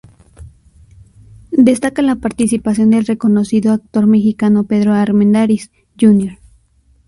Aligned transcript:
Destaca 1.51 2.01
la 2.01 2.15
participación 2.15 2.89
del 2.89 3.05
reconocido 3.05 3.71
actor 3.71 4.07
mexicano 4.07 4.63
Pedro 4.63 4.93
Armendáriz 4.93 5.69
Jr. 5.99 6.39